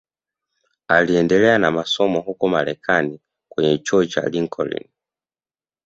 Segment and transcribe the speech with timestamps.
[0.87, 3.19] Aliendelea na masomo huko Marekani
[3.49, 4.79] kwenye chuo cha Lincoln